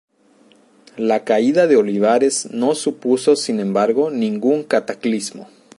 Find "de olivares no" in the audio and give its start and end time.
1.67-2.73